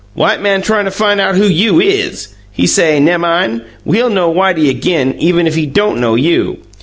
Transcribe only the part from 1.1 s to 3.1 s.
out who you IS. He say,